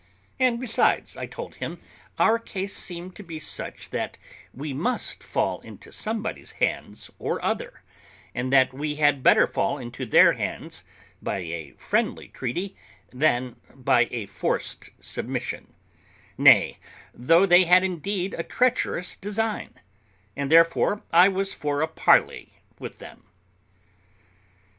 [0.39, 1.79] And, besides, I told him
[2.17, 4.17] our case seemed to be such that
[4.51, 7.83] we must fall into somebody's hands or other,
[8.33, 10.83] and that we had better fall into their hands
[11.21, 12.75] by a friendly treaty
[13.13, 15.71] than by a forced submission,
[16.35, 16.79] nay,
[17.13, 19.75] though they had indeed a treacherous design;
[20.35, 23.25] and therefore I was for a parley with them.